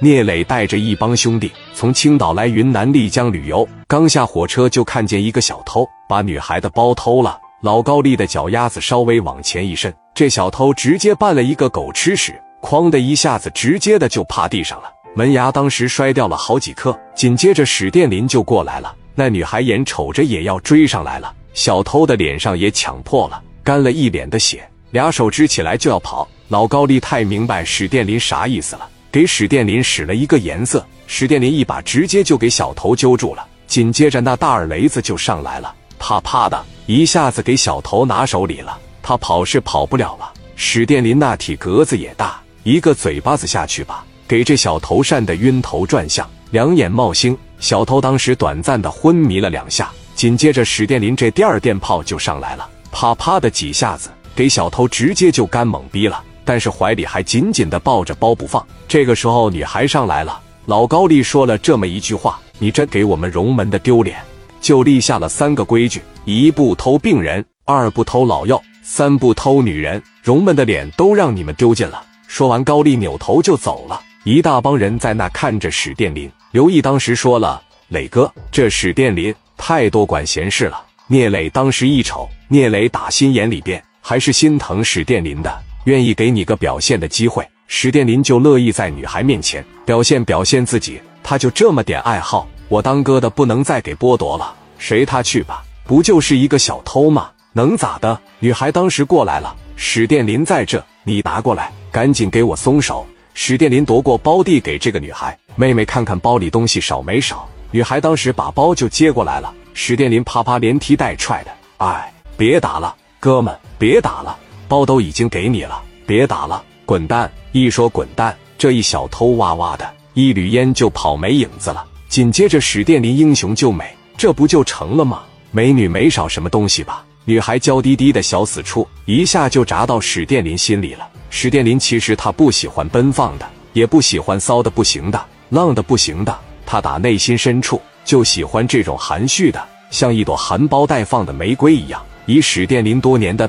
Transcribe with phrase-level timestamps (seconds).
[0.00, 7.38] 聂磊带着一帮兄弟从青岛来云南丽江旅游，刚下火车就看见一个小偷把女孩的包偷了。
[7.62, 16.98] 老高丽的脚丫子稍微往前一伸，这小偷直接扮了一个狗吃屎，哐的一下子直接的就趴地上了，门牙当时摔掉了好几颗。
[17.14, 26.28] 紧接着史殿林就过来了，那女孩眼瞅着也要追上来了，小偷的脸上也抢破了，干了一脸的血，俩手支起来就要跑。
[26.48, 28.86] 老高丽太明白史殿林啥意思了。
[29.14, 40.32] 给史殿林使了一个颜色，史殿林一把直接就给小头揪住了，紧接着那大耳雷子就上来了，啪啪的一下子给小头拿手里了，他跑是跑不了了。
[40.56, 56.20] 史殿林那体格子也大，一个嘴巴子下去吧，给这小头扇的晕头转向，两眼冒星，小头当时短暂的昏迷了两下，紧接着史殿林这第二电炮就上来了，啪啪的几下子给小头直接就干懵逼了。
[56.44, 58.64] 但是怀里还紧紧的抱着包不放。
[58.86, 64.18] 这个时候女孩上来了，老高丽说了这么一句话：“你真给我们荣门的丢脸。”
[64.60, 70.02] 就立下了三个规矩：一不偷病人，二不偷老药，三不偷女人。
[70.22, 72.02] 荣门的脸都让你们丢尽了。
[72.26, 74.00] 说完，高丽扭头就走了。
[74.24, 76.30] 一大帮人在那看着史殿林。
[76.50, 85.54] 刘毅当时说了：“磊哥，这史殿林太多管闲事了。”聂磊当时一瞅，聂磊打心眼里边还是心疼史殿林的。
[85.84, 91.00] 愿意给你个表现的机会，史殿林就乐意在女孩面前表现表现自己。
[91.22, 95.64] 他就这么点爱好，我当哥的不能再给剥夺了，随他去吧。
[95.86, 97.30] 不就是一个小偷吗？
[97.52, 98.18] 能咋的？
[98.40, 103.06] 女孩当时过来了，史殿林在这，你拿过来，赶紧给我松手。
[103.32, 107.48] 史殿林夺过包递给这个女孩，妹妹看看包里东西少没少。
[107.70, 114.38] 女孩当时把包就接过来了，史殿林啪啪连踢带踹的，哎，别打了，哥们，别打了。
[114.68, 117.30] 包都已经给你了，别打了，滚蛋！
[117.52, 121.84] 一说滚蛋，这一小偷哇哇的一缕烟就跑没影子了。
[122.08, 125.22] 紧接着史殿林英雄救美，这不就成了吗？
[125.50, 127.04] 美女没少什么东西吧？
[127.24, 131.08] 女孩娇滴滴的小死处，一下就扎到史殿林心里了。
[131.30, 142.00] 史殿林其实他不喜欢奔放的，也不喜欢骚的不行的、浪的不行的，他打内心深处就喜欢这种含蓄的，像一朵含苞待放的玫瑰一样。
[142.26, 143.48] 以史殿林多年的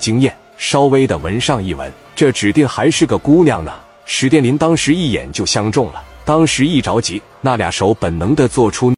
[0.00, 0.34] 经验。
[0.58, 3.72] 稍微的闻上一闻，这指定还是个姑娘呢。
[4.04, 8.94] 史殿林当时一眼就相中了，当时一着急，那俩手本能的做出。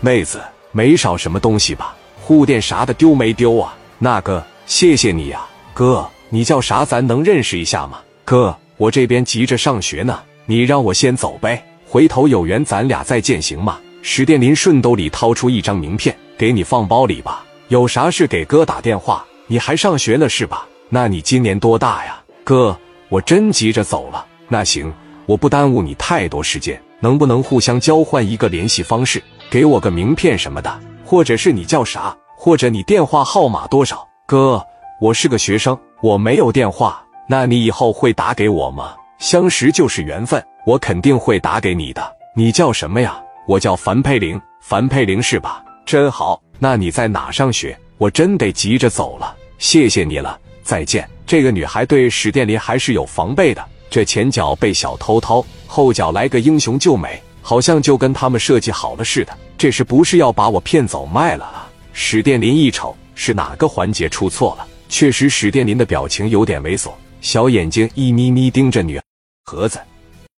[0.00, 0.40] 妹子
[0.72, 1.94] 没少什么东西吧？
[2.20, 3.74] 护垫啥的丢没丢啊？
[3.98, 6.84] 那个，谢谢你呀，哥，你叫啥？
[6.84, 7.98] 咱能认识一下吗？
[8.24, 13.78] 哥，我这边急着上学呢，你让我先走呗，回头有缘咱俩再见，行吗？
[14.02, 17.44] 史殿林顺兜里掏出一张名片，给你放包里吧。
[17.68, 19.24] 有啥事给哥打电话。
[19.48, 20.66] 你还上学呢是吧？
[20.94, 22.78] 那你今年多大呀，哥？
[23.08, 24.26] 我真急着走了。
[24.46, 24.92] 那行，
[25.24, 34.06] 我不耽误你太多时间，能不能互相交换一个联系方式，给我个名片什么的，或者是你叫啥，或者你电话号码多少？
[34.26, 34.62] 哥，
[35.00, 37.02] 我是个学生，我没有电话。
[37.26, 38.94] 那你以后会打给我吗？
[39.18, 42.16] 相识就是缘分，我肯定会打给你的。
[42.36, 43.18] 你叫什么呀？
[43.48, 45.64] 我叫樊佩玲，樊佩玲是吧？
[45.86, 46.38] 真好。
[46.58, 47.74] 那你在哪上学？
[47.96, 50.38] 我真得急着走了，谢谢你了。
[50.62, 51.08] 再见。
[51.26, 53.64] 这个女孩对史殿林还是有防备的。
[53.90, 59.36] 这前脚被小偷偷，后脚来个英雄救美，好像就跟他们设计好了似的。
[59.58, 61.70] 这是不是要把我骗走卖了啊？
[61.92, 64.66] 史殿林一瞅，是哪个环节出错了？
[64.88, 66.90] 确实，史殿林的表情有点猥琐，
[67.20, 69.00] 小眼睛一眯眯盯着女
[69.44, 69.78] 盒子。